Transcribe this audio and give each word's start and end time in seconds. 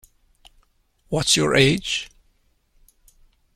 What's 1.09 1.35
your 1.37 1.53
age? 1.55 2.09